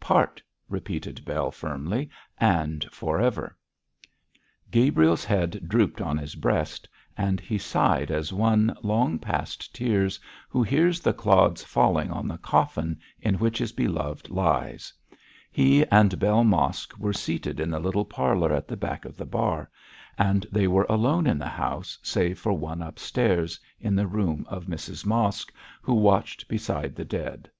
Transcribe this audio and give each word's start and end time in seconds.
'Part,' 0.00 0.40
repeated 0.70 1.22
Bell, 1.26 1.50
firmly, 1.50 2.08
'and 2.38 2.82
for 2.90 3.20
ever.' 3.20 3.58
Gabriel's 4.70 5.22
head 5.22 5.66
drooped 5.68 6.00
on 6.00 6.16
his 6.16 6.34
breast, 6.34 6.88
and 7.14 7.38
he 7.40 7.58
sighed 7.58 8.10
as 8.10 8.32
one, 8.32 8.74
long 8.82 9.18
past 9.18 9.74
tears, 9.74 10.18
who 10.48 10.62
hears 10.62 11.00
the 11.00 11.12
clods 11.12 11.62
falling 11.62 12.10
on 12.10 12.26
the 12.26 12.38
coffin 12.38 12.98
in 13.20 13.34
which 13.34 13.58
his 13.58 13.72
beloved 13.72 14.30
lies. 14.30 14.94
He 15.50 15.84
and 15.88 16.18
Bell 16.18 16.42
Mosk 16.42 16.96
were 16.96 17.12
seated 17.12 17.60
in 17.60 17.68
the 17.68 17.78
little 17.78 18.06
parlour 18.06 18.50
at 18.50 18.68
the 18.68 18.78
back 18.78 19.04
of 19.04 19.18
the 19.18 19.26
bar, 19.26 19.68
and 20.16 20.46
they 20.50 20.66
were 20.66 20.86
alone 20.88 21.26
in 21.26 21.36
the 21.38 21.44
house, 21.46 21.98
save 22.02 22.38
for 22.38 22.54
one 22.54 22.80
upstairs, 22.80 23.60
in 23.78 23.94
the 23.94 24.06
room 24.06 24.46
of 24.48 24.64
Mrs 24.64 25.04
Mosk, 25.04 25.52
who 25.82 25.92
watched 25.92 26.48
beside 26.48 26.96
the 26.96 27.04
dead. 27.04 27.50